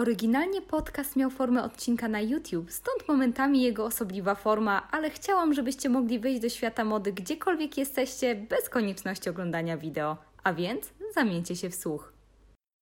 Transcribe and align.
Oryginalnie 0.00 0.62
podcast 0.62 1.16
miał 1.16 1.30
formę 1.30 1.62
odcinka 1.62 2.08
na 2.08 2.20
YouTube, 2.20 2.70
stąd 2.70 3.08
momentami 3.08 3.62
jego 3.62 3.84
osobliwa 3.84 4.34
forma, 4.34 4.88
ale 4.90 5.10
chciałam, 5.10 5.54
żebyście 5.54 5.88
mogli 5.88 6.18
wejść 6.18 6.40
do 6.40 6.48
świata 6.48 6.84
mody 6.84 7.12
gdziekolwiek 7.12 7.78
jesteście, 7.78 8.34
bez 8.34 8.68
konieczności 8.68 9.30
oglądania 9.30 9.76
wideo. 9.76 10.16
A 10.44 10.52
więc 10.52 10.92
zamieńcie 11.14 11.56
się 11.56 11.70
w 11.70 11.74
słuch. 11.74 12.12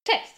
Cześć! 0.03 0.33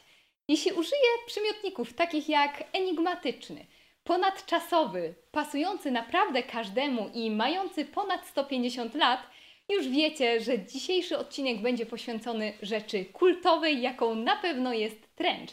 Jeśli 0.48 0.72
użyję 0.72 1.02
przymiotników 1.26 1.92
takich 1.92 2.28
jak 2.28 2.64
enigmatyczny, 2.72 3.66
ponadczasowy, 4.04 5.14
pasujący 5.30 5.90
naprawdę 5.90 6.42
każdemu 6.42 7.10
i 7.14 7.30
mający 7.30 7.84
ponad 7.84 8.26
150 8.26 8.94
lat, 8.94 9.20
już 9.68 9.88
wiecie, 9.88 10.40
że 10.40 10.58
dzisiejszy 10.58 11.18
odcinek 11.18 11.62
będzie 11.62 11.86
poświęcony 11.86 12.52
rzeczy 12.62 13.04
kultowej, 13.04 13.82
jaką 13.82 14.14
na 14.14 14.36
pewno 14.36 14.72
jest 14.72 15.16
trench. 15.16 15.50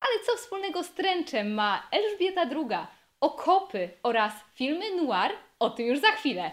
Ale 0.00 0.24
co 0.26 0.36
wspólnego 0.36 0.82
z 0.82 0.90
trenczem 0.94 1.54
ma 1.54 1.88
Elżbieta 1.90 2.42
II, 2.42 2.86
okopy 3.20 3.90
oraz 4.02 4.32
filmy 4.54 4.96
noir? 4.96 5.32
O 5.58 5.70
tym 5.70 5.86
już 5.86 6.00
za 6.00 6.10
chwilę. 6.12 6.50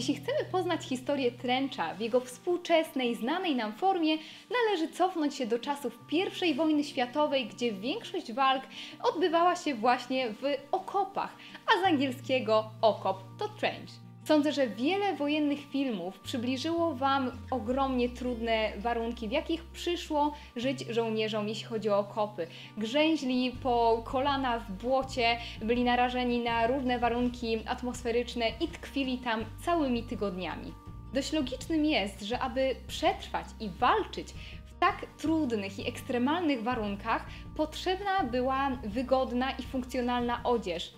Jeśli 0.00 0.14
chcemy 0.14 0.38
poznać 0.52 0.84
historię 0.84 1.32
Trencha 1.32 1.94
w 1.94 2.00
jego 2.00 2.20
współczesnej, 2.20 3.14
znanej 3.14 3.56
nam 3.56 3.72
formie, 3.72 4.16
należy 4.50 4.88
cofnąć 4.88 5.34
się 5.34 5.46
do 5.46 5.58
czasów 5.58 5.98
I 6.42 6.54
wojny 6.54 6.84
światowej, 6.84 7.46
gdzie 7.46 7.72
większość 7.72 8.32
walk 8.32 8.62
odbywała 9.02 9.56
się 9.56 9.74
właśnie 9.74 10.30
w 10.30 10.42
okopach, 10.72 11.36
a 11.66 11.80
z 11.80 11.84
angielskiego 11.84 12.70
okop 12.82 13.24
to 13.38 13.48
trench. 13.48 14.09
Sądzę, 14.30 14.52
że 14.52 14.66
wiele 14.66 15.16
wojennych 15.16 15.58
filmów 15.70 16.20
przybliżyło 16.20 16.94
Wam 16.94 17.30
ogromnie 17.50 18.08
trudne 18.08 18.72
warunki, 18.78 19.28
w 19.28 19.32
jakich 19.32 19.64
przyszło 19.64 20.34
żyć 20.56 20.84
żołnierzom, 20.88 21.48
jeśli 21.48 21.64
chodzi 21.64 21.90
o 21.90 21.98
okopy. 21.98 22.46
Grzęźli 22.76 23.52
po 23.62 24.02
kolana 24.04 24.58
w 24.58 24.72
błocie, 24.72 25.36
byli 25.62 25.84
narażeni 25.84 26.38
na 26.38 26.66
różne 26.66 26.98
warunki 26.98 27.58
atmosferyczne 27.66 28.46
i 28.60 28.68
tkwili 28.68 29.18
tam 29.18 29.44
całymi 29.64 30.02
tygodniami. 30.02 30.72
Dość 31.14 31.32
logicznym 31.32 31.84
jest, 31.84 32.22
że 32.22 32.38
aby 32.38 32.76
przetrwać 32.86 33.46
i 33.60 33.68
walczyć 33.68 34.28
w 34.66 34.78
tak 34.80 35.06
trudnych 35.18 35.78
i 35.78 35.88
ekstremalnych 35.88 36.62
warunkach, 36.62 37.26
potrzebna 37.56 38.24
była 38.24 38.70
wygodna 38.84 39.50
i 39.50 39.62
funkcjonalna 39.62 40.40
odzież. 40.44 40.92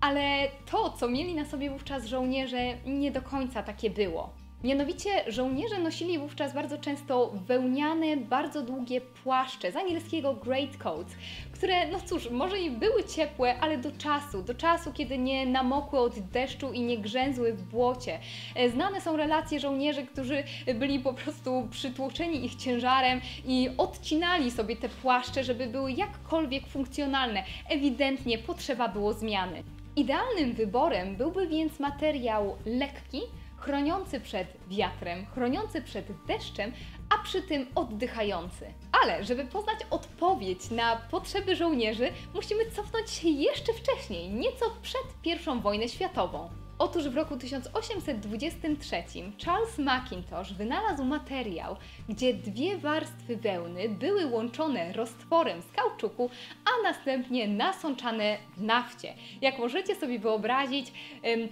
Ale 0.00 0.48
to, 0.70 0.90
co 0.90 1.08
mieli 1.08 1.34
na 1.34 1.44
sobie 1.44 1.70
wówczas 1.70 2.06
żołnierze, 2.06 2.58
nie 2.86 3.10
do 3.10 3.22
końca 3.22 3.62
takie 3.62 3.90
było. 3.90 4.30
Mianowicie 4.64 5.10
żołnierze 5.32 5.78
nosili 5.78 6.18
wówczas 6.18 6.54
bardzo 6.54 6.78
często 6.78 7.32
wełniane, 7.46 8.16
bardzo 8.16 8.62
długie 8.62 9.00
płaszcze, 9.00 9.72
z 9.72 9.76
angielskiego 9.76 10.34
greatcoats, 10.34 11.14
które, 11.52 11.88
no 11.88 11.98
cóż, 12.00 12.30
może 12.30 12.58
i 12.58 12.70
były 12.70 13.04
ciepłe, 13.04 13.60
ale 13.60 13.78
do 13.78 13.92
czasu, 13.92 14.42
do 14.42 14.54
czasu, 14.54 14.92
kiedy 14.92 15.18
nie 15.18 15.46
namokły 15.46 15.98
od 15.98 16.18
deszczu 16.18 16.72
i 16.72 16.80
nie 16.80 16.98
grzęzły 16.98 17.52
w 17.52 17.62
błocie. 17.62 18.18
E, 18.54 18.70
znane 18.70 19.00
są 19.00 19.16
relacje 19.16 19.60
żołnierzy, 19.60 20.06
którzy 20.06 20.44
byli 20.74 21.00
po 21.00 21.14
prostu 21.14 21.68
przytłoczeni 21.70 22.44
ich 22.44 22.54
ciężarem 22.54 23.20
i 23.46 23.70
odcinali 23.78 24.50
sobie 24.50 24.76
te 24.76 24.88
płaszcze, 24.88 25.44
żeby 25.44 25.66
były 25.66 25.92
jakkolwiek 25.92 26.66
funkcjonalne. 26.66 27.44
Ewidentnie 27.68 28.38
potrzeba 28.38 28.88
było 28.88 29.12
zmiany. 29.12 29.62
Idealnym 29.96 30.52
wyborem 30.52 31.16
byłby 31.16 31.46
więc 31.46 31.80
materiał 31.80 32.56
lekki, 32.66 33.20
chroniący 33.56 34.20
przed 34.20 34.48
wiatrem, 34.68 35.26
chroniący 35.26 35.82
przed 35.82 36.06
deszczem, 36.26 36.72
a 37.08 37.24
przy 37.24 37.42
tym 37.42 37.66
oddychający. 37.74 38.66
Ale 39.02 39.24
żeby 39.24 39.44
poznać 39.44 39.78
odpowiedź 39.90 40.70
na 40.70 40.96
potrzeby 40.96 41.56
żołnierzy, 41.56 42.12
musimy 42.34 42.70
cofnąć 42.70 43.10
się 43.10 43.28
jeszcze 43.28 43.72
wcześniej, 43.72 44.30
nieco 44.30 44.66
przed 44.82 45.04
I 45.24 45.60
wojną 45.62 45.86
światową. 45.88 46.65
Otóż 46.78 47.08
w 47.08 47.16
roku 47.16 47.36
1823 47.36 48.96
Charles 49.44 49.78
Mackintosh 49.78 50.52
wynalazł 50.52 51.04
materiał, 51.04 51.76
gdzie 52.08 52.34
dwie 52.34 52.78
warstwy 52.78 53.36
wełny 53.36 53.88
były 53.88 54.26
łączone 54.26 54.92
roztworem 54.92 55.62
z 55.62 55.72
kauczuku, 55.72 56.30
a 56.64 56.82
następnie 56.82 57.48
nasączane 57.48 58.38
w 58.56 58.62
nafcie. 58.62 59.14
Jak 59.42 59.58
możecie 59.58 59.94
sobie 59.94 60.18
wyobrazić, 60.18 60.92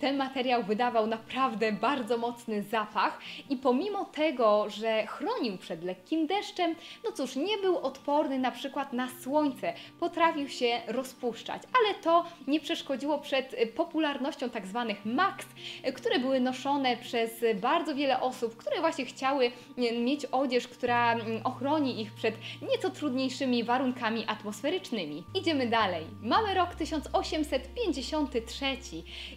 ten 0.01 0.17
materiał 0.17 0.63
wydawał 0.63 1.07
naprawdę 1.07 1.73
bardzo 1.73 2.19
mocny 2.19 2.63
zapach 2.63 3.19
i 3.51 3.57
pomimo 3.57 4.05
tego, 4.05 4.71
że 4.71 5.07
chronił 5.07 5.59
przed 5.59 5.85
lekkim 5.85 6.27
deszczem, 6.27 6.75
no 7.05 7.13
cóż, 7.13 7.37
nie 7.37 7.59
był 7.59 7.79
odporny 7.79 8.39
na 8.39 8.51
przykład 8.51 8.93
na 8.93 9.09
słońce, 9.23 9.73
potrafił 10.01 10.49
się 10.49 10.81
rozpuszczać, 10.87 11.63
ale 11.79 11.95
to 11.95 12.25
nie 12.47 12.61
przeszkodziło 12.61 13.19
przed 13.19 13.57
popularnością 13.77 14.51
tak 14.51 14.67
zwanych 14.67 15.05
Max, 15.15 15.47
które 15.95 16.19
były 16.19 16.41
noszone 16.41 16.97
przez 16.97 17.45
bardzo 17.61 17.95
wiele 17.95 18.21
osób, 18.21 18.57
które 18.57 18.81
właśnie 18.81 19.05
chciały 19.05 19.51
mieć 19.77 20.27
odzież, 20.27 20.69
która 20.69 21.13
mm, 21.13 21.41
ochroni 21.45 22.01
ich 22.01 22.13
przed 22.13 22.35
nieco 22.71 22.91
trudniejszymi 22.91 23.65
warunkami 23.65 24.25
atmosferycznymi. 24.27 25.25
Idziemy 25.35 25.67
dalej. 25.67 26.05
Mamy 26.23 26.55
rok 26.55 26.75
1853 26.75 28.67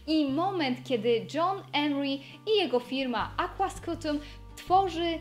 i 0.08 0.26
moment, 0.26 0.80
kiedy 0.84 1.26
John 1.34 1.64
Emery 1.74 2.10
i 2.48 2.58
jego 2.58 2.80
firma 2.80 3.32
Aquascutum 3.38 4.20
tworzy 4.58 5.06
y, 5.06 5.20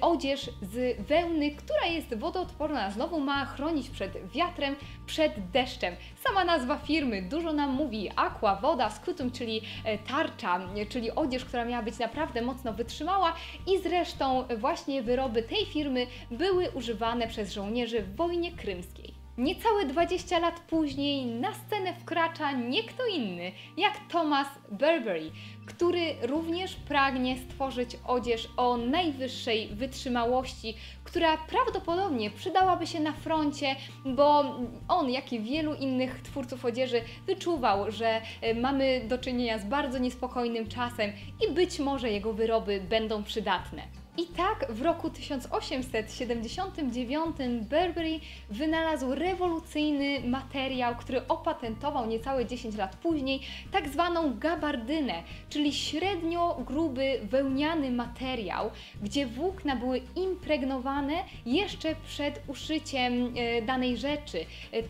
odzież 0.00 0.50
z 0.62 1.06
wełny, 1.06 1.50
która 1.50 1.86
jest 1.86 2.14
wodoodporna. 2.14 2.90
Znowu 2.90 3.20
ma 3.20 3.44
chronić 3.44 3.90
przed 3.90 4.30
wiatrem, 4.30 4.76
przed 5.06 5.50
deszczem. 5.50 5.94
Sama 6.24 6.44
nazwa 6.44 6.78
firmy 6.78 7.22
dużo 7.22 7.52
nam 7.52 7.70
mówi. 7.70 8.10
Aqua, 8.16 8.56
woda, 8.56 8.90
skutum, 8.90 9.30
czyli 9.30 9.62
e, 9.84 9.98
tarcza, 9.98 10.60
czyli 10.88 11.10
odzież, 11.10 11.44
która 11.44 11.64
miała 11.64 11.82
być 11.82 11.98
naprawdę 11.98 12.42
mocno 12.42 12.72
wytrzymała 12.72 13.34
i 13.66 13.78
zresztą 13.78 14.44
właśnie 14.58 15.02
wyroby 15.02 15.42
tej 15.42 15.66
firmy 15.66 16.06
były 16.30 16.70
używane 16.70 17.28
przez 17.28 17.52
żołnierzy 17.52 18.02
w 18.02 18.16
wojnie 18.16 18.52
krymskiej. 18.52 19.15
Niecałe 19.38 19.86
20 19.86 20.38
lat 20.38 20.60
później 20.60 21.26
na 21.26 21.54
scenę 21.54 21.94
wkracza 21.94 22.52
nie 22.52 22.84
kto 22.84 23.06
inny 23.06 23.52
jak 23.76 23.92
Thomas 24.08 24.46
Burberry, 24.70 25.30
który 25.66 26.14
również 26.22 26.76
pragnie 26.76 27.36
stworzyć 27.38 27.96
odzież 28.06 28.48
o 28.56 28.76
najwyższej 28.76 29.68
wytrzymałości, 29.68 30.74
która 31.04 31.36
prawdopodobnie 31.36 32.30
przydałaby 32.30 32.86
się 32.86 33.00
na 33.00 33.12
froncie, 33.12 33.76
bo 34.04 34.56
on, 34.88 35.10
jak 35.10 35.32
i 35.32 35.40
wielu 35.40 35.74
innych 35.74 36.20
twórców 36.22 36.64
odzieży, 36.64 37.00
wyczuwał, 37.26 37.90
że 37.90 38.20
e, 38.40 38.54
mamy 38.54 39.00
do 39.08 39.18
czynienia 39.18 39.58
z 39.58 39.64
bardzo 39.64 39.98
niespokojnym 39.98 40.68
czasem 40.68 41.12
i 41.48 41.52
być 41.52 41.78
może 41.78 42.10
jego 42.10 42.32
wyroby 42.32 42.80
będą 42.80 43.24
przydatne. 43.24 44.05
I 44.18 44.26
tak 44.26 44.72
w 44.72 44.82
roku 44.82 45.10
1879 45.10 47.36
Burberry 47.60 48.20
wynalazł 48.50 49.14
rewolucyjny 49.14 50.20
materiał, 50.20 50.96
który 50.96 51.28
opatentował 51.28 52.06
niecałe 52.06 52.46
10 52.46 52.76
lat 52.76 52.96
później, 52.96 53.40
tak 53.72 53.88
zwaną 53.88 54.38
gabardynę, 54.38 55.22
czyli 55.48 55.72
średnio 55.72 56.62
gruby 56.66 57.20
wełniany 57.22 57.90
materiał, 57.90 58.70
gdzie 59.02 59.26
włókna 59.26 59.76
były 59.76 60.00
impregnowane 60.16 61.14
jeszcze 61.46 61.94
przed 62.06 62.42
uszyciem 62.46 63.34
e, 63.36 63.62
danej 63.62 63.96
rzeczy. 63.96 64.38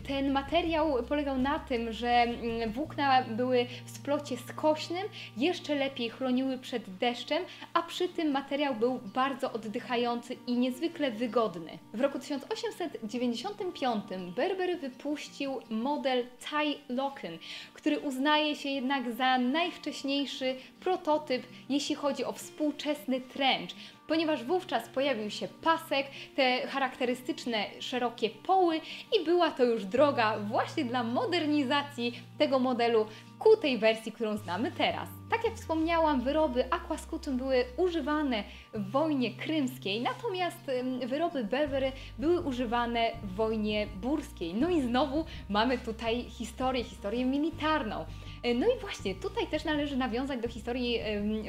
Ten 0.07 0.31
materiał 0.31 1.03
polegał 1.03 1.37
na 1.37 1.59
tym, 1.59 1.93
że 1.93 2.25
włókna 2.67 3.23
były 3.23 3.65
w 3.85 3.91
splocie 3.91 4.37
skośnym, 4.37 5.03
jeszcze 5.37 5.75
lepiej 5.75 6.09
chroniły 6.09 6.57
przed 6.57 6.97
deszczem, 6.97 7.43
a 7.73 7.83
przy 7.83 8.09
tym 8.09 8.31
materiał 8.31 8.75
był 8.75 8.99
bardzo 9.17 9.53
oddychający 9.53 10.37
i 10.47 10.57
niezwykle 10.57 11.11
wygodny. 11.11 11.77
W 11.93 12.01
roku 12.01 12.19
1895 12.19 14.03
Berber 14.35 14.79
wypuścił 14.79 15.61
model 15.69 16.25
Ty 16.39 16.93
Locken, 16.93 17.37
który 17.73 17.99
uznaje 17.99 18.55
się 18.55 18.69
jednak 18.69 19.11
za 19.11 19.37
najwcześniejszy 19.37 20.55
prototyp, 20.79 21.43
jeśli 21.69 21.95
chodzi 21.95 22.25
o 22.25 22.31
współczesny 22.31 23.21
trench. 23.21 23.73
Ponieważ 24.07 24.43
wówczas 24.43 24.89
pojawił 24.89 25.29
się 25.29 25.47
pasek, 25.47 26.07
te 26.35 26.67
charakterystyczne 26.67 27.65
szerokie 27.79 28.29
poły 28.29 28.81
i 29.19 29.25
była 29.25 29.51
to 29.51 29.63
już 29.63 29.85
droga 29.85 30.39
właśnie 30.39 30.85
dla 30.85 31.03
modernizacji 31.03 32.19
tego 32.37 32.59
modelu 32.59 33.05
ku 33.39 33.57
tej 33.57 33.77
wersji, 33.77 34.11
którą 34.11 34.37
znamy 34.37 34.71
teraz. 34.71 35.09
Tak 35.29 35.43
jak 35.43 35.55
wspomniałam, 35.55 36.21
wyroby 36.21 36.73
Aquascutum 36.73 37.37
były 37.37 37.65
używane 37.77 38.43
w 38.73 38.91
wojnie 38.91 39.31
krymskiej, 39.31 40.01
natomiast 40.01 40.57
wyroby 41.05 41.43
Berbery 41.43 41.91
były 42.19 42.41
używane 42.41 43.11
w 43.23 43.35
wojnie 43.35 43.87
burskiej. 44.01 44.53
No 44.53 44.69
i 44.69 44.81
znowu 44.81 45.25
mamy 45.49 45.77
tutaj 45.77 46.23
historię, 46.23 46.83
historię 46.83 47.25
militarną. 47.25 48.05
E, 48.43 48.53
no 48.53 48.67
i 48.67 48.79
właśnie 48.79 49.15
tutaj 49.15 49.47
też 49.47 49.65
należy 49.65 49.97
nawiązać 49.97 50.41
do 50.41 50.47
historii 50.47 50.99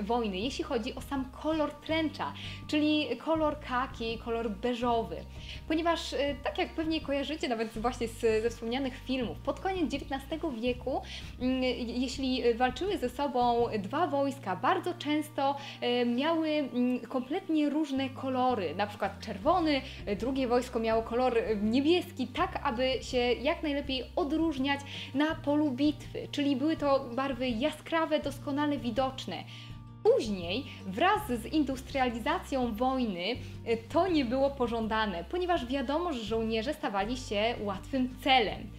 wojny, 0.03 0.37
jeśli 0.37 0.65
chodzi 0.65 0.95
o 0.95 1.01
sam 1.01 1.25
kolor 1.43 1.71
tręcza, 1.73 2.33
czyli 2.67 3.17
kolor 3.17 3.61
kaki, 3.61 4.19
kolor 4.19 4.51
beżowy. 4.51 5.17
Ponieważ, 5.69 6.13
e, 6.13 6.35
tak 6.45 6.59
jak 6.59 6.75
pewnie 6.75 7.01
kojarzycie 7.01 7.49
nawet 7.49 7.79
właśnie 7.79 8.09
z, 8.09 8.43
ze 8.43 8.51
wspomnianych 8.51 8.95
filmów, 9.05 9.39
pod 9.39 9.61
koniec 9.61 9.95
XIX 9.95 10.43
wieku, 10.61 11.03
mm, 11.41 11.63
jeśli 11.87 12.55
walczyły 12.55 12.99
ze 12.99 13.09
sobą 13.09 13.67
dwa 13.79 14.07
wojska, 14.07 14.57
bardzo 14.57 14.95
często 14.95 15.57
e, 15.81 16.07
miały 16.07 16.49
mm, 16.49 17.01
kompletnie 17.01 17.71
różne 17.71 18.11
kolory, 18.11 18.75
na 18.75 18.87
przykład 18.87 19.21
czerwony, 19.21 19.81
drugie 20.21 20.49
wojsko 20.49 20.79
miało 20.79 21.03
kolor 21.03 21.35
niebieski, 21.63 22.27
tak 22.27 22.61
aby 22.63 22.93
się 23.03 23.19
jak 23.19 23.63
najlepiej 23.63 24.05
odróżniać 24.17 24.81
na 25.15 25.35
polu 25.35 25.71
bitwy, 25.71 26.29
czyli 26.31 26.57
były 26.57 26.77
to 26.77 27.09
barwy 27.15 27.49
jaskrawe, 27.49 28.21
doskonale 28.21 28.79
widoczne. 28.79 29.45
Później, 30.03 30.67
wraz 30.87 31.29
z 31.29 31.47
industrializacją 31.47 32.75
wojny, 32.75 33.37
e, 33.65 33.77
to 33.77 34.09
nie 34.09 34.25
było 34.25 34.51
pożądane, 34.51 35.25
ponieważ 35.25 35.67
wiadomo, 35.67 36.13
że 36.13 36.25
żołnierze 36.25 36.75
stawali 36.75 37.17
się 37.17 37.55
łatwym 37.61 38.17
celem. 38.25 38.71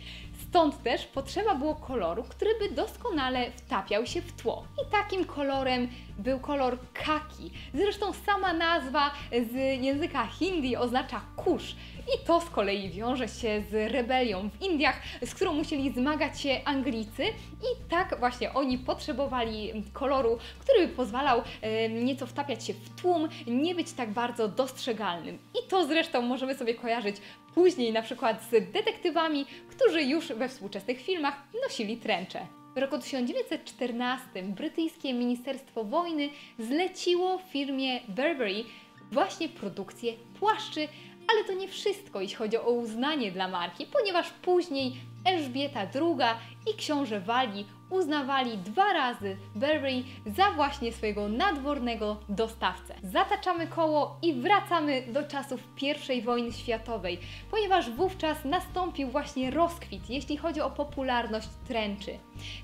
Stąd 0.50 0.84
też 0.84 1.06
potrzeba 1.06 1.56
było 1.56 1.76
koloru, 1.76 2.24
który 2.24 2.50
by 2.60 2.76
doskonale 2.76 3.52
wtapiał 3.52 4.06
się 4.06 4.22
w 4.22 4.32
tło. 4.32 4.64
I 4.88 4.92
takim 4.92 5.26
kolorem 5.26 5.88
był 6.20 6.40
kolor 6.40 6.78
kaki. 6.94 7.52
Zresztą 7.74 8.14
sama 8.14 8.54
nazwa 8.54 9.12
z 9.52 9.82
języka 9.84 10.26
hindi 10.26 10.78
oznacza 10.78 11.22
kurz. 11.36 11.76
I 12.16 12.26
to 12.26 12.42
z 12.42 12.50
kolei 12.50 12.90
wiąże 12.90 13.28
się 13.28 13.64
z 13.72 13.92
rebelią 13.92 14.50
w 14.50 14.62
Indiach, 14.62 15.02
z 15.26 15.34
którą 15.36 15.54
musieli 15.54 15.92
zmagać 15.92 16.42
się 16.42 16.62
Anglicy. 16.66 17.24
I 17.62 17.90
tak 17.90 18.20
właśnie 18.20 18.54
oni 18.54 18.78
potrzebowali 18.78 19.84
koloru, 19.94 20.38
który 20.60 20.88
by 20.88 20.94
pozwalał 20.94 21.42
e, 21.62 21.90
nieco 21.90 22.28
wtapiać 22.28 22.66
się 22.66 22.74
w 22.74 23.02
tłum, 23.02 23.30
nie 23.48 23.76
być 23.76 23.92
tak 23.92 24.10
bardzo 24.10 24.48
dostrzegalnym. 24.48 25.40
I 25.64 25.70
to 25.70 25.88
zresztą 25.88 26.22
możemy 26.22 26.56
sobie 26.56 26.76
kojarzyć 26.76 27.16
później 27.56 27.94
na 27.94 28.02
przykład 28.02 28.44
z 28.44 28.72
detektywami, 28.72 29.46
którzy 29.70 30.04
już 30.04 30.28
we 30.28 30.50
współczesnych 30.50 31.02
filmach 31.02 31.44
nosili 31.64 31.98
tręcze. 31.98 32.59
W 32.76 32.78
roku 32.78 32.98
1914 32.98 34.44
brytyjskie 34.44 35.14
Ministerstwo 35.14 35.84
Wojny 35.84 36.30
zleciło 36.60 37.38
firmie 37.38 38.00
Burberry 38.08 38.64
właśnie 39.12 39.50
produkcję 39.50 40.14
płaszczy, 40.40 40.88
ale 41.32 41.44
to 41.44 41.54
nie 41.54 41.68
wszystko, 41.68 42.22
jeśli 42.22 42.36
chodzi 42.36 42.58
o 42.58 42.72
uznanie 42.72 43.32
dla 43.32 43.48
marki, 43.48 43.86
ponieważ 43.86 44.32
później 44.32 44.94
Elżbieta 45.26 45.80
II 45.80 46.40
i 46.74 46.78
książę 46.78 47.20
Wali 47.20 47.66
uznawali 47.90 48.58
dwa 48.58 48.94
razy 48.94 49.38
Burberry 49.56 50.04
za 50.26 50.52
właśnie 50.52 50.92
swojego 50.92 51.30
nadwornego 51.30 52.18
dostawcę. 52.30 52.96
Zataczamy 53.04 53.68
koło 53.68 54.18
i 54.22 54.34
wracamy 54.34 55.04
do 55.08 55.24
czasów 55.24 55.62
I 56.10 56.22
wojny 56.22 56.54
światowej, 56.54 57.20
ponieważ 57.52 57.90
wówczas 57.90 58.46
nastąpił 58.46 59.10
właśnie 59.10 59.52
rozkwit, 59.52 60.10
jeśli 60.10 60.38
chodzi 60.38 60.62
o 60.62 60.70
popularność 60.70 61.48
tręczy. 61.68 62.18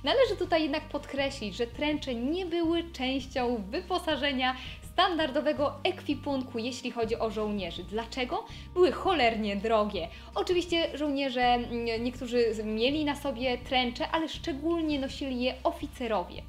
Należy 0.03 0.35
tutaj 0.35 0.63
jednak 0.63 0.83
podkreślić, 0.83 1.55
że 1.55 1.67
tręcze 1.67 2.15
nie 2.15 2.45
były 2.45 2.83
częścią 2.91 3.63
wyposażenia 3.69 4.55
standardowego 4.95 5.73
ekwipunku, 5.83 6.59
jeśli 6.59 6.91
chodzi 6.91 7.19
o 7.19 7.31
żołnierzy. 7.31 7.83
Dlaczego? 7.83 8.45
Były 8.73 8.91
cholernie 8.91 9.55
drogie. 9.55 10.07
Oczywiście 10.35 10.97
żołnierze, 10.97 11.41
mm, 11.41 12.03
niektórzy 12.03 12.45
mieli 12.63 13.05
na 13.05 13.15
sobie 13.15 13.57
tręcze, 13.57 14.11
ale 14.11 14.29
szczególnie 14.29 14.99
nosili 14.99 15.41
je 15.41 15.53
oficerowie. 15.63 16.41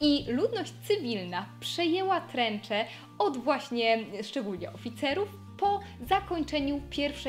I 0.00 0.24
ludność 0.28 0.72
cywilna 0.88 1.46
przejęła 1.60 2.20
tręcze 2.20 2.84
od 3.18 3.36
właśnie 3.36 4.04
szczególnie 4.22 4.72
oficerów, 4.72 5.28
po 5.58 5.80
zakończeniu 6.08 6.80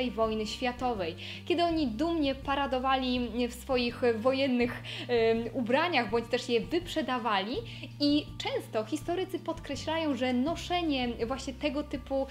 I 0.06 0.12
wojny 0.12 0.48
światowej, 0.48 1.16
kiedy 1.46 1.64
oni 1.64 1.88
dumnie 1.88 2.36
paradowali 2.36 3.30
w 3.48 3.54
swoich 3.54 4.02
wojennych 4.16 4.84
ubraniach, 5.54 6.10
bądź 6.10 6.26
też 6.28 6.50
je 6.50 6.62
wyprzedawali 6.62 7.56
i 8.00 8.26
często 8.38 8.86
historycy 8.86 9.40
podkreślają, 9.40 10.16
że 10.16 10.34
noszenie 10.34 11.08
właśnie 11.26 11.54
tego 11.54 11.84
typu 11.84 12.28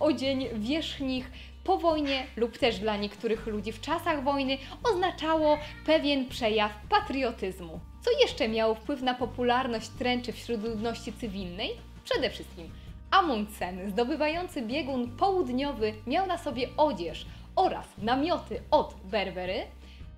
odzień 0.00 0.48
wierzchnich 0.54 1.30
po 1.64 1.78
wojnie 1.78 2.26
lub 2.36 2.58
też 2.58 2.78
dla 2.78 2.96
niektórych 2.96 3.46
ludzi 3.46 3.72
w 3.72 3.80
czasach 3.80 4.24
wojny 4.24 4.58
oznaczało 4.92 5.58
pewien 5.86 6.28
przejaw 6.28 6.72
patriotyzmu. 6.88 7.80
Co 8.04 8.10
jeszcze 8.22 8.48
miało 8.48 8.74
wpływ 8.74 9.02
na 9.02 9.14
popularność 9.14 9.88
tręczy 9.88 10.32
wśród 10.32 10.64
ludności 10.64 11.12
cywilnej? 11.12 11.70
Przede 12.04 12.30
wszystkim 12.30 12.81
Amundsen, 13.12 13.90
zdobywający 13.90 14.62
biegun 14.62 15.16
południowy, 15.16 15.94
miał 16.06 16.26
na 16.26 16.38
sobie 16.38 16.68
odzież 16.76 17.26
oraz 17.56 17.86
namioty 17.98 18.60
od 18.70 18.94
Berbery 19.04 19.62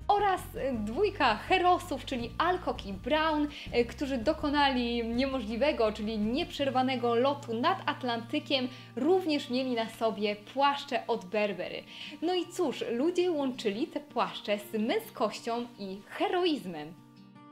oraz 0.08 0.40
dwójka 0.72 1.36
herosów, 1.36 2.04
czyli 2.04 2.30
Alcock 2.38 2.86
i 2.86 2.92
Brown, 2.92 3.48
e, 3.72 3.84
którzy 3.84 4.18
dokonali 4.18 5.08
niemożliwego, 5.08 5.92
czyli 5.92 6.18
nieprzerwanego 6.18 7.14
lotu 7.14 7.54
nad 7.54 7.78
Atlantykiem, 7.86 8.68
również 8.96 9.50
mieli 9.50 9.74
na 9.74 9.88
sobie 9.88 10.36
płaszcze 10.36 11.06
od 11.06 11.24
Berbery. 11.24 11.82
No 12.22 12.34
i 12.34 12.46
cóż, 12.46 12.84
ludzie 12.90 13.30
łączyli 13.30 13.86
te 13.86 14.00
płaszcze 14.00 14.58
z 14.58 14.72
męskością 14.78 15.66
i 15.78 16.00
heroizmem. 16.06 16.94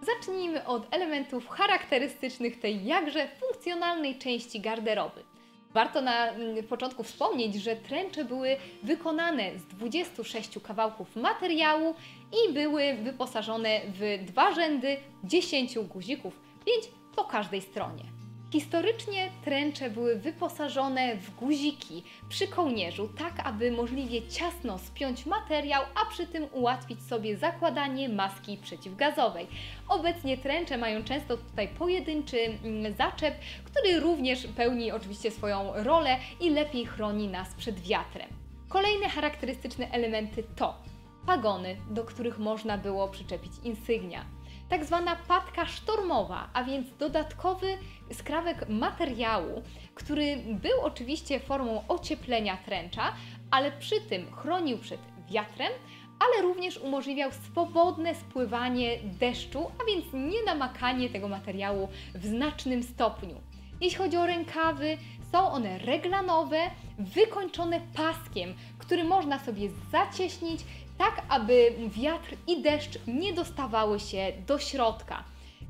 Zacznijmy 0.03 0.67
od 0.67 0.94
elementów 0.94 1.49
charakterystycznych 1.49 2.61
tej 2.61 2.85
jakże 2.85 3.29
funkcjonalnej 3.29 4.19
części 4.19 4.61
garderoby. 4.61 5.31
Warto 5.75 6.01
na 6.01 6.29
mm, 6.29 6.65
początku 6.65 7.03
wspomnieć, 7.03 7.55
że 7.55 7.77
tręcze 7.77 8.25
były 8.25 8.57
wykonane 8.83 9.59
z 9.59 9.65
26 9.65 10.59
kawałków 10.63 11.17
materiału 11.17 11.95
i 12.33 12.53
były 12.53 12.95
wyposażone 12.95 13.81
w 13.87 14.25
dwa 14.27 14.55
rzędy 14.55 14.97
10 15.25 15.79
guzików, 15.79 16.41
5 16.67 16.85
po 17.17 17.25
każdej 17.25 17.61
stronie. 17.61 18.22
Historycznie 18.53 19.31
tręcze 19.45 19.91
były 19.91 20.17
wyposażone 20.17 21.17
w 21.17 21.35
guziki 21.37 22.03
przy 22.29 22.49
kołnierzu, 22.49 23.09
tak 23.19 23.47
aby 23.47 23.71
możliwie 23.71 24.29
ciasno 24.29 24.79
spiąć 24.79 25.27
materiał, 25.27 25.83
a 25.95 26.11
przy 26.11 26.27
tym 26.27 26.47
ułatwić 26.53 27.03
sobie 27.03 27.37
zakładanie 27.37 28.09
maski 28.09 28.57
przeciwgazowej. 28.57 29.47
Obecnie 29.89 30.39
tręcze 30.39 30.79
mają 30.79 31.05
często 31.05 31.37
tutaj 31.37 31.69
pojedynczy 31.69 32.39
mm, 32.65 32.94
zaczep, 32.94 33.35
który 33.65 34.01
również 34.01 34.47
pełni 34.47 34.93
oczywiście 34.93 35.31
swoją 35.31 35.73
rolę 35.75 36.19
i 36.41 36.51
lepiej 36.51 36.87
chroni 36.87 37.29
nas 37.29 37.55
przed 37.55 37.81
wiatrem. 37.81 38.29
Kolejne 38.69 39.09
charakterystyczne 39.09 39.91
elementy 39.91 40.44
to 40.56 40.75
pagony, 41.27 41.77
do 41.91 42.05
których 42.05 42.39
można 42.39 42.79
było 42.79 43.09
przyczepić 43.09 43.53
insygnia 43.65 44.25
tak 44.72 44.84
zwana 44.84 45.17
patka 45.29 45.67
sztormowa, 45.67 46.48
a 46.52 46.64
więc 46.64 46.96
dodatkowy 46.98 47.79
skrawek 48.12 48.69
materiału, 48.69 49.62
który 49.94 50.36
był 50.36 50.81
oczywiście 50.82 51.41
formą 51.41 51.84
ocieplenia 51.88 52.56
tręcza, 52.56 53.12
ale 53.50 53.72
przy 53.72 54.00
tym 54.00 54.32
chronił 54.32 54.79
przed 54.79 55.00
wiatrem, 55.31 55.72
ale 56.20 56.43
również 56.43 56.79
umożliwiał 56.79 57.31
swobodne 57.32 58.14
spływanie 58.14 58.98
deszczu, 59.20 59.70
a 59.82 59.84
więc 59.84 60.05
nie 60.12 60.43
namakanie 60.46 61.10
tego 61.10 61.29
materiału 61.29 61.88
w 62.14 62.26
znacznym 62.26 62.82
stopniu. 62.82 63.34
Jeśli 63.81 63.98
chodzi 63.98 64.17
o 64.17 64.26
rękawy, 64.26 64.98
są 65.32 65.50
one 65.50 65.79
reglanowe, 65.79 66.60
wykończone 66.98 67.81
paskiem, 67.94 68.55
który 68.79 69.05
można 69.05 69.38
sobie 69.38 69.69
zacieśnić 69.93 70.60
tak 70.99 71.22
aby 71.29 71.75
wiatr 71.89 72.34
i 72.46 72.63
deszcz 72.63 72.99
nie 73.06 73.32
dostawały 73.32 74.01
się 74.01 74.32
do 74.46 74.58
środka. 74.58 75.25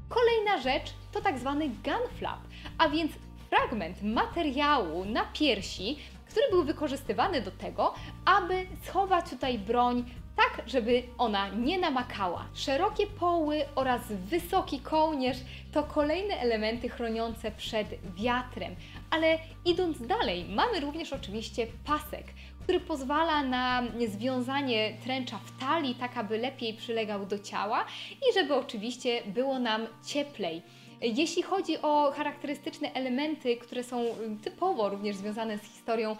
Kolejna 0.08 0.62
rzecz 0.62 0.92
to 1.12 1.20
tak 1.20 1.38
zwany 1.38 1.68
gun 1.68 2.18
flap, 2.18 2.40
a 2.78 2.88
więc 2.88 3.12
fragment 3.50 4.02
materiału 4.02 5.04
na 5.04 5.24
piersi, 5.24 5.98
który 6.30 6.50
był 6.50 6.64
wykorzystywany 6.64 7.40
do 7.40 7.50
tego, 7.50 7.94
aby 8.24 8.66
schować 8.82 9.30
tutaj 9.30 9.58
broń 9.58 10.04
tak 10.36 10.62
żeby 10.66 11.02
ona 11.18 11.48
nie 11.48 11.78
namakała. 11.78 12.46
Szerokie 12.54 13.06
poły 13.06 13.64
oraz 13.74 14.02
wysoki 14.12 14.80
kołnierz 14.80 15.36
to 15.72 15.82
kolejne 15.82 16.34
elementy 16.34 16.88
chroniące 16.88 17.50
przed 17.50 17.86
wiatrem. 18.14 18.76
Ale 19.10 19.38
idąc 19.64 20.06
dalej, 20.06 20.44
mamy 20.44 20.80
również 20.80 21.12
oczywiście 21.12 21.66
pasek, 21.84 22.24
który 22.62 22.80
pozwala 22.80 23.42
na 23.42 23.82
związanie 24.08 24.96
tręcza 25.04 25.38
w 25.38 25.60
talii, 25.60 25.94
tak 25.94 26.16
aby 26.16 26.38
lepiej 26.38 26.74
przylegał 26.74 27.26
do 27.26 27.38
ciała 27.38 27.84
i 28.12 28.34
żeby 28.34 28.54
oczywiście 28.54 29.22
było 29.26 29.58
nam 29.58 29.86
cieplej. 30.06 30.62
Jeśli 31.02 31.42
chodzi 31.42 31.78
o 31.82 32.12
charakterystyczne 32.16 32.92
elementy, 32.92 33.56
które 33.56 33.84
są 33.84 34.04
typowo 34.44 34.88
również 34.88 35.16
związane 35.16 35.58
z 35.58 35.62
historią 35.62 36.16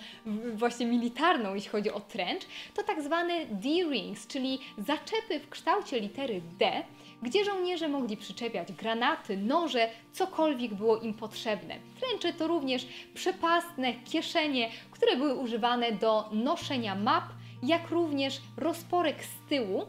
właśnie 0.54 0.86
militarną, 0.86 1.54
jeśli 1.54 1.70
chodzi 1.70 1.90
o 1.90 2.00
trench, 2.00 2.42
to 2.74 2.82
tak 2.82 3.02
zwane 3.02 3.46
D-rings, 3.46 4.26
czyli 4.26 4.58
zaczepy 4.78 5.40
w 5.40 5.48
kształcie 5.48 6.00
litery 6.00 6.40
D, 6.58 6.82
gdzie 7.22 7.44
żołnierze 7.44 7.88
mogli 7.88 8.16
przyczepiać 8.16 8.72
granaty, 8.72 9.36
noże, 9.36 9.88
cokolwiek 10.12 10.74
było 10.74 10.96
im 10.96 11.14
potrzebne. 11.14 11.74
Trencze 12.00 12.32
to 12.32 12.48
również 12.48 12.86
przepastne 13.14 13.94
kieszenie, 13.94 14.68
które 14.90 15.16
były 15.16 15.34
używane 15.34 15.92
do 15.92 16.28
noszenia 16.32 16.94
map, 16.94 17.24
jak 17.62 17.90
również 17.90 18.40
rozporek 18.56 19.24
z 19.24 19.48
tyłu, 19.48 19.86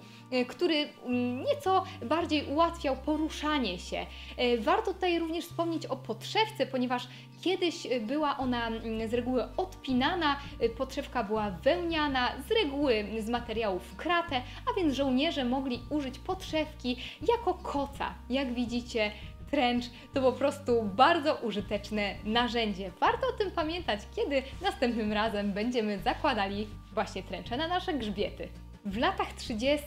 który 0.48 0.76
mm, 0.76 1.44
nieco 1.44 1.84
bardziej 2.06 2.46
ułatwiał 2.46 2.96
poruszanie 2.96 3.80
się. 3.80 4.06
E, 4.38 4.58
warto 4.58 4.94
tutaj 4.94 5.20
również 5.20 5.46
wspomnieć 5.46 5.86
o 5.86 5.96
podszewce, 5.96 6.66
ponieważ 6.66 7.08
kiedyś 7.42 7.86
e, 7.86 8.00
była 8.00 8.38
ona 8.38 8.68
mm, 8.68 9.10
z 9.10 9.14
reguły 9.14 9.44
odpinana, 9.58 10.40
podszewka 10.78 11.24
była 11.24 11.52
wełniana, 11.52 12.32
z 12.48 12.64
reguły 12.64 13.06
z 13.20 13.30
materiałów 13.30 13.96
kratę, 13.96 14.42
a 14.72 14.80
więc 14.80 14.94
żołnierze 14.94 15.46
mogli 15.46 15.82
użyć 15.90 16.20
podszewki 16.20 16.98
jako 17.28 17.54
koca. 17.54 18.14
Jak 18.30 18.54
widzicie, 18.54 19.12
trench 19.54 19.86
to 20.14 20.22
po 20.22 20.32
prostu 20.32 20.84
bardzo 20.84 21.36
użyteczne 21.36 22.16
narzędzie. 22.26 22.92
Warto 23.00 23.28
o 23.28 23.32
tym 23.32 23.52
pamiętać, 23.52 24.00
kiedy 24.16 24.44
następnym 24.62 25.14
razem 25.14 25.54
będziemy 25.54 26.00
zakładali 26.00 26.68
właśnie 26.94 27.24
tręcze 27.24 27.58
na 27.58 27.68
nasze 27.68 27.94
grzbiety. 27.94 28.63
W 28.86 28.98
latach 28.98 29.34
30. 29.34 29.86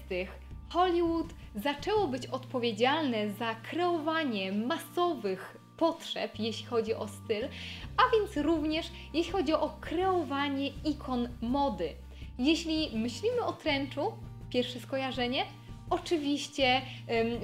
Hollywood 0.69 1.27
zaczęło 1.55 2.09
być 2.09 2.27
odpowiedzialne 2.27 3.31
za 3.31 3.55
kreowanie 3.55 4.53
masowych 4.53 5.57
potrzeb, 5.77 6.39
jeśli 6.39 6.67
chodzi 6.67 6.95
o 6.95 7.09
styl, 7.09 7.49
a 7.97 8.17
więc 8.17 8.37
również 8.37 8.87
jeśli 9.15 9.33
chodzi 9.33 9.53
o 9.53 9.77
kreowanie 9.81 10.69
ikon 10.85 11.29
mody. 11.43 11.93
Jeśli 12.39 12.99
myślimy 12.99 13.43
o 13.45 13.53
trenczu, 13.53 14.13
pierwsze 14.51 14.81
skojarzenie 14.81 15.45
Oczywiście 15.91 16.83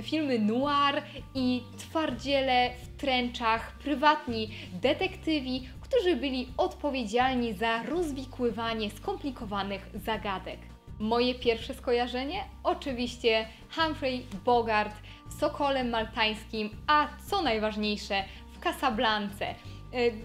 filmy 0.03 0.39
noir 0.39 1.03
i 1.35 1.63
twardziele 1.79 2.71
w 2.83 3.01
tręczach, 3.01 3.73
prywatni 3.79 4.51
detektywi, 4.73 5.69
którzy 5.81 6.17
byli 6.17 6.49
odpowiedzialni 6.57 7.55
za 7.55 7.83
rozwikływanie 7.83 8.91
skomplikowanych 8.91 9.91
zagadek. 9.95 10.72
Moje 11.03 11.35
pierwsze 11.35 11.75
skojarzenie? 11.75 12.45
Oczywiście 12.65 13.47
Humphrey 13.75 14.27
Bogart 14.45 14.95
w 15.29 15.41
Sokolem 15.41 15.91
Maltańskim, 15.91 16.71
a 16.87 17.09
co 17.27 17.43
najważniejsze 17.43 18.25
w 18.53 18.61
Casablance. 18.61 19.47
E, 19.47 19.55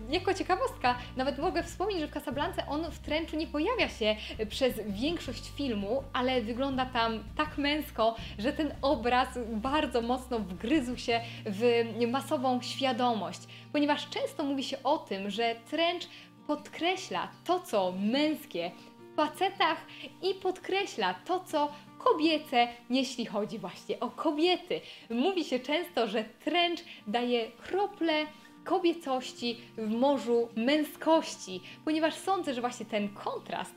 jako 0.09 0.33
ciekawostka, 0.33 0.97
nawet 1.15 1.39
mogę 1.39 1.63
wspomnieć, 1.63 1.99
że 1.99 2.07
w 2.07 2.11
Casablance 2.11 2.67
on 2.67 2.91
w 2.91 2.99
Trenczu 2.99 3.35
nie 3.35 3.47
pojawia 3.47 3.89
się 3.89 4.15
przez 4.49 4.79
większość 4.87 5.51
filmu, 5.55 6.03
ale 6.13 6.41
wygląda 6.41 6.85
tam 6.85 7.23
tak 7.37 7.57
męsko, 7.57 8.15
że 8.39 8.53
ten 8.53 8.73
obraz 8.81 9.27
bardzo 9.51 10.01
mocno 10.01 10.39
wgryzł 10.39 10.97
się 10.97 11.21
w 11.45 11.83
masową 12.07 12.61
świadomość, 12.61 13.39
ponieważ 13.71 14.09
często 14.09 14.43
mówi 14.43 14.63
się 14.63 14.83
o 14.83 14.97
tym, 14.97 15.29
że 15.29 15.55
Trench 15.69 16.07
podkreśla 16.47 17.27
to, 17.45 17.59
co 17.59 17.93
męskie 17.99 18.71
facetach 19.17 19.77
i 20.21 20.33
podkreśla 20.33 21.13
to, 21.13 21.39
co 21.39 21.71
kobiece, 21.97 22.67
jeśli 22.89 23.25
chodzi 23.25 23.59
właśnie 23.59 23.99
o 23.99 24.09
kobiety. 24.09 24.81
Mówi 25.09 25.43
się 25.43 25.59
często, 25.59 26.07
że 26.07 26.23
Trench 26.23 26.83
daje 27.07 27.51
krople 27.51 28.25
kobiecości 28.67 29.57
w 29.77 29.89
morzu 29.89 30.47
męskości, 30.55 31.61
ponieważ 31.85 32.13
sądzę, 32.13 32.53
że 32.53 32.61
właśnie 32.61 32.85
ten 32.85 33.09
kontrast, 33.09 33.75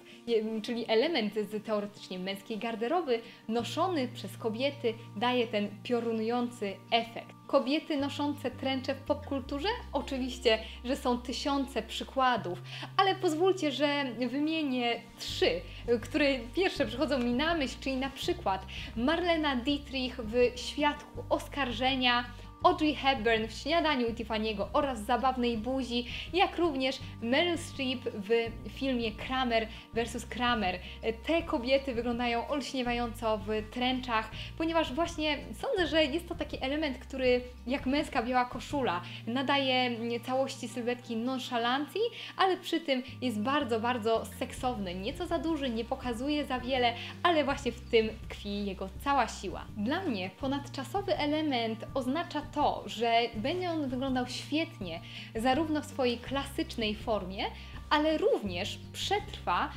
czyli 0.62 0.85
element 0.88 1.35
z 1.35 1.64
teoretycznie 1.64 2.18
męskiej 2.18 2.59
garderoby, 2.59 3.20
noszony 3.49 4.09
przez 4.09 4.37
kobiety, 4.37 4.94
daje 5.16 5.47
ten 5.47 5.68
piorunujący 5.82 6.75
efekt. 6.90 7.35
Kobiety 7.47 7.97
noszące 7.97 8.50
tręcze 8.50 8.94
w 8.94 9.00
popkulturze? 9.00 9.68
Oczywiście, 9.92 10.59
że 10.85 10.97
są 10.97 11.18
tysiące 11.18 11.82
przykładów, 11.82 12.62
ale 12.97 13.14
pozwólcie, 13.14 13.73
że 13.73 14.04
wymienię 14.30 15.00
trzy, 15.18 15.61
które 16.02 16.38
pierwsze 16.54 16.87
przychodzą 16.87 17.18
mi 17.18 17.32
na 17.32 17.54
myśl, 17.54 17.76
czyli 17.80 17.97
na 17.97 18.11
przykład 18.11 18.66
Marlena 18.97 19.56
Dietrich 19.56 20.20
w 20.20 20.59
Świadku 20.59 21.25
Oskarżenia, 21.28 22.25
Audrey 22.62 22.94
Hepburn 22.94 23.46
w 23.48 23.52
Śniadaniu 23.52 24.06
Tiffany'ego 24.06 24.66
oraz 24.72 24.98
Zabawnej 24.98 25.58
Buzi, 25.58 26.06
jak 26.32 26.58
również 26.58 26.98
Meryl 27.22 27.58
Streep 27.58 28.00
w 28.14 28.28
filmie 28.70 29.12
Kramer 29.12 29.68
vs. 29.94 30.26
Kramer. 30.26 30.78
Te 31.26 31.42
kobiety 31.42 31.94
wyglądają 31.94 32.48
olśniewająco 32.48 33.38
w 33.38 33.48
tręczach, 33.70 34.30
ponieważ 34.58 34.92
właśnie 34.92 35.38
sądzę, 35.60 35.86
że 35.86 36.04
jest 36.04 36.28
to 36.28 36.34
taki 36.34 36.64
element, 36.64 36.98
który 36.98 37.40
jak 37.66 37.86
męska 37.86 38.22
biała 38.22 38.44
koszula 38.44 39.00
nadaje 39.26 39.90
całości 40.26 40.68
sylwetki 40.68 41.16
nonszalancji, 41.16 42.00
ale 42.36 42.56
przy 42.56 42.80
tym 42.80 43.02
jest 43.20 43.40
bardzo, 43.40 43.80
bardzo 43.80 44.24
seksowny. 44.38 44.94
Nieco 44.94 45.26
za 45.26 45.38
duży, 45.38 45.70
nie 45.70 45.84
pokazuje 45.84 46.44
za 46.44 46.60
wiele, 46.60 46.94
ale 47.22 47.44
właśnie 47.44 47.72
w 47.72 47.90
tym 47.90 48.08
tkwi 48.28 48.66
jego 48.66 48.88
cała 49.04 49.28
siła. 49.28 49.64
Dla 49.76 50.00
mnie 50.00 50.30
ponadczasowy 50.40 51.18
element 51.18 51.84
oznacza 51.94 52.42
to, 52.52 52.83
że 52.87 53.21
będzie 53.35 53.71
on 53.71 53.88
wyglądał 53.88 54.26
świetnie, 54.26 55.00
zarówno 55.35 55.80
w 55.83 55.87
swojej 55.87 56.19
klasycznej 56.19 56.95
formie, 56.95 57.45
ale 57.90 58.19
również 58.19 58.78
przetrwa 58.92 59.71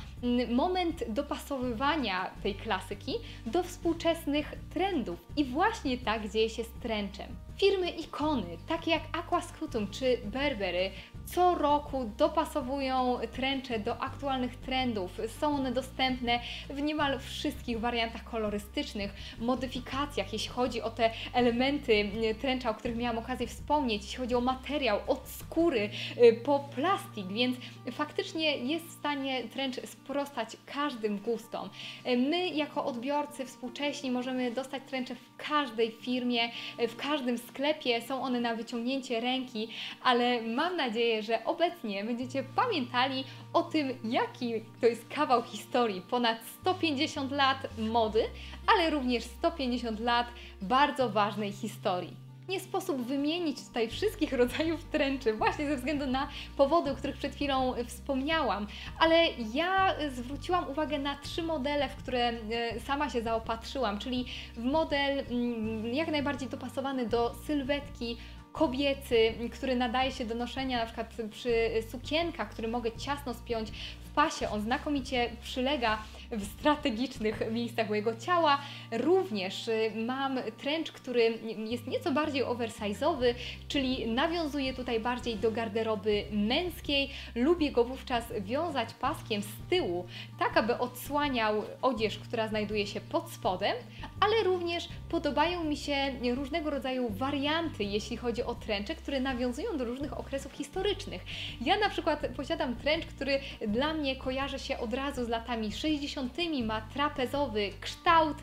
moment 0.50 1.04
dopasowywania 1.08 2.30
tej 2.42 2.54
klasyki 2.54 3.14
do 3.46 3.62
współczesnych 3.62 4.52
trendów. 4.74 5.18
I 5.36 5.44
właśnie 5.44 5.98
tak 5.98 6.30
dzieje 6.30 6.50
się 6.50 6.64
z 6.64 6.70
trenczem. 6.82 7.26
Firmy 7.56 7.90
ikony, 7.90 8.58
takie 8.68 8.90
jak 8.90 9.02
Aqua 9.12 9.40
Scutum 9.42 9.88
czy 9.90 10.18
Burberry, 10.24 10.90
co 11.26 11.54
roku 11.54 12.10
dopasowują 12.18 13.18
trencze 13.32 13.78
do 13.78 14.02
aktualnych 14.02 14.56
trendów. 14.56 15.10
Są 15.40 15.54
one 15.54 15.72
dostępne 15.72 16.40
w 16.70 16.82
niemal 16.82 17.18
wszystkich 17.20 17.80
wariantach 17.80 18.24
kolorystycznych, 18.24 19.14
modyfikacjach, 19.38 20.32
jeśli 20.32 20.48
chodzi 20.48 20.82
o 20.82 20.90
te 20.90 21.10
elementy 21.32 22.10
trencza, 22.40 22.70
o 22.70 22.74
których 22.74 22.96
miałam 22.96 23.18
okazję 23.18 23.46
wspomnieć, 23.46 24.02
jeśli 24.02 24.18
chodzi 24.18 24.34
o 24.34 24.40
materiał, 24.40 25.00
od 25.06 25.28
skóry 25.28 25.90
y, 26.22 26.32
po 26.32 26.68
plastik, 26.74 27.26
więc 27.26 27.56
faktycznie 27.92 28.56
jest 28.56 28.86
w 28.86 28.90
stanie 28.90 29.42
trench 29.48 29.88
sprostać 29.88 30.56
każdym 30.66 31.18
gustom. 31.18 31.70
Y, 32.06 32.16
my 32.16 32.48
jako 32.48 32.84
odbiorcy 32.84 33.44
współcześni 33.44 34.10
możemy 34.10 34.50
dostać 34.50 34.82
trencze 34.86 35.14
w 35.14 35.36
każdej 35.36 35.90
firmie, 35.90 36.50
y, 36.80 36.88
w 36.88 36.96
każdym 36.96 37.38
sklepie, 37.38 38.02
są 38.02 38.22
one 38.22 38.40
na 38.40 38.54
wyciągnięcie 38.54 39.20
ręki, 39.20 39.68
ale 40.02 40.42
mam 40.42 40.76
nadzieję, 40.76 41.13
nadzieję, 41.14 41.22
że 41.22 41.44
obecnie 41.44 42.04
będziecie 42.04 42.42
pamiętali 42.42 43.24
o 43.52 43.62
tym, 43.62 43.88
jaki 44.04 44.52
to 44.80 44.86
jest 44.86 45.08
kawał 45.08 45.42
historii. 45.42 46.00
Ponad 46.00 46.38
150 46.60 47.32
lat 47.32 47.58
mody, 47.78 48.24
ale 48.66 48.90
również 48.90 49.24
150 49.24 50.00
lat 50.00 50.26
bardzo 50.62 51.10
ważnej 51.10 51.52
historii. 51.52 52.16
Nie 52.48 52.60
sposób 52.60 52.96
wymienić 52.96 53.66
tutaj 53.66 53.88
wszystkich 53.88 54.32
rodzajów 54.42 54.84
tręczy, 54.84 55.34
właśnie 55.34 55.68
ze 55.68 55.76
względu 55.76 56.06
na 56.06 56.28
powody, 56.56 56.90
o 56.90 56.94
których 56.94 57.16
przed 57.16 57.34
chwilą 57.34 57.74
wspomniałam, 57.86 58.66
ale 58.98 59.28
ja 59.54 59.94
zwróciłam 60.10 60.70
uwagę 60.70 60.98
na 60.98 61.16
trzy 61.16 61.42
modele, 61.42 61.88
w 61.88 61.96
które 61.96 62.28
e, 62.28 62.80
sama 62.80 63.10
się 63.10 63.22
zaopatrzyłam, 63.22 63.98
czyli 63.98 64.24
w 64.56 64.64
model 64.64 65.18
mm, 65.18 65.94
jak 65.94 66.08
najbardziej 66.08 66.48
dopasowany 66.48 67.06
do 67.06 67.34
sylwetki 67.46 68.16
kobiecy, 68.54 69.34
który 69.52 69.76
nadaje 69.76 70.12
się 70.12 70.24
do 70.24 70.34
noszenia 70.34 70.78
na 70.78 70.84
przykład 70.86 71.14
przy 71.30 71.70
sukienkach, 71.90 72.50
który 72.50 72.68
mogę 72.68 72.92
ciasno 72.92 73.34
spiąć 73.34 73.70
w 74.04 74.10
pasie. 74.14 74.50
On 74.50 74.60
znakomicie 74.60 75.30
przylega 75.42 75.98
w 76.36 76.44
strategicznych 76.44 77.42
miejscach 77.52 77.88
mojego 77.88 78.16
ciała. 78.16 78.58
Również 78.92 79.68
y, 79.68 79.92
mam 80.06 80.38
trench, 80.58 80.92
który 80.92 81.38
jest 81.56 81.86
nieco 81.86 82.12
bardziej 82.12 82.44
oversize'owy, 82.44 83.34
czyli 83.68 84.06
nawiązuje 84.10 84.74
tutaj 84.74 85.00
bardziej 85.00 85.36
do 85.36 85.50
garderoby 85.50 86.24
męskiej. 86.32 87.10
Lubię 87.34 87.72
go 87.72 87.84
wówczas 87.84 88.24
wiązać 88.40 88.94
paskiem 88.94 89.42
z 89.42 89.68
tyłu, 89.70 90.06
tak 90.38 90.56
aby 90.56 90.78
odsłaniał 90.78 91.62
odzież, 91.82 92.18
która 92.18 92.48
znajduje 92.48 92.86
się 92.86 93.00
pod 93.00 93.30
spodem, 93.30 93.74
ale 94.20 94.42
również 94.44 94.88
podobają 95.08 95.64
mi 95.64 95.76
się 95.76 96.12
różnego 96.34 96.70
rodzaju 96.70 97.08
warianty, 97.10 97.84
jeśli 97.84 98.16
chodzi 98.16 98.42
o 98.42 98.54
trencze, 98.54 98.94
które 98.94 99.20
nawiązują 99.20 99.76
do 99.76 99.84
różnych 99.84 100.18
okresów 100.18 100.52
historycznych. 100.52 101.24
Ja 101.60 101.78
na 101.78 101.88
przykład 101.88 102.26
posiadam 102.36 102.76
trench, 102.76 103.06
który 103.06 103.40
dla 103.68 103.94
mnie 103.94 104.16
kojarzy 104.16 104.58
się 104.58 104.78
od 104.78 104.94
razu 104.94 105.24
z 105.24 105.28
latami 105.28 105.72
60., 105.72 106.23
ma 106.64 106.80
trapezowy 106.80 107.70
kształt, 107.80 108.36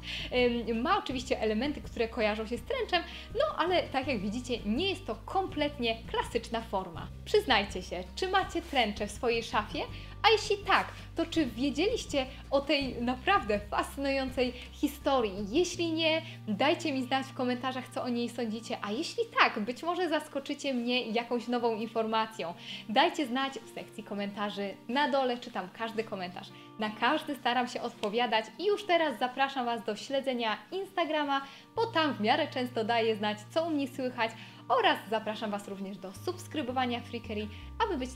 ma 0.76 0.98
oczywiście 0.98 1.42
elementy, 1.42 1.82
które 1.82 2.08
kojarzą 2.08 2.48
się 2.48 2.58
z 2.58 2.62
trenchem, 2.62 3.04
no 3.36 3.56
ale 3.58 3.84
tak 3.84 4.08
jak 4.08 4.20
widzicie, 4.20 4.60
nie 4.66 4.90
jest 4.90 5.08
to 5.08 5.16
kompletnie 5.16 5.98
klasyczna 6.12 6.62
forma. 6.62 7.08
Przyznajcie 7.26 7.82
się, 7.82 8.04
czy 8.16 8.28
macie 8.28 8.62
trencze 8.62 9.08
w 9.08 9.12
swojej 9.12 9.44
szafie? 9.44 9.80
A 10.24 10.30
jeśli 10.30 10.58
tak, 10.58 10.88
to 11.16 11.26
czy 11.26 11.46
wiedzieliście 11.46 12.26
o 12.52 12.62
tej 12.62 13.02
naprawdę 13.02 13.60
fascynującej 13.60 14.54
historii? 14.72 15.34
Jeśli 15.50 15.92
nie, 15.92 16.22
dajcie 16.48 16.94
mi 16.94 17.04
znać 17.04 17.26
w 17.26 17.34
komentarzach, 17.34 17.90
co 17.94 18.04
o 18.04 18.10
niej 18.10 18.30
sądzicie. 18.30 18.78
A 18.82 18.92
jeśli 18.92 19.24
tak, 19.40 19.60
być 19.60 19.84
może 19.84 20.10
zaskoczycie 20.10 20.74
mnie 20.74 21.02
jakąś 21.02 21.48
nową 21.48 21.76
informacją. 21.76 22.54
Dajcie 22.90 23.26
znać 23.26 23.54
w 23.54 23.74
sekcji 23.74 24.04
komentarzy 24.04 24.74
na 24.88 25.12
dole, 25.12 25.38
czytam 25.38 25.70
każdy 25.78 26.04
komentarz. 26.04 26.48
Na 26.82 26.90
każdy 26.90 27.36
staram 27.36 27.68
się 27.68 27.82
odpowiadać 27.82 28.46
i 28.60 28.66
już 28.66 28.84
teraz 28.84 29.20
zapraszam 29.20 29.66
Was 29.66 29.84
do 29.84 29.96
śledzenia 29.96 30.58
Instagrama, 30.72 31.42
bo 31.76 31.86
tam 31.86 32.14
w 32.14 32.22
miarę 32.22 32.48
często 32.48 32.84
daję 32.84 33.16
znać, 33.16 33.38
co 33.50 33.66
u 33.66 33.70
mnie 33.70 33.88
słychać 33.88 34.32
oraz 34.70 34.98
zapraszam 35.10 35.52
Was 35.52 35.68
również 35.68 35.98
do 35.98 36.12
subskrybowania 36.12 37.02
Freakery, 37.02 37.48
aby 37.84 37.98
być 37.98 38.10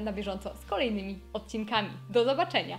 na, 0.00 0.12
bieżąco 0.12 0.54
z 0.54 0.64
kolejnymi 0.64 1.20
odcinkami. 1.32 1.90
Do 2.10 2.24
zobaczenia! 2.24 2.78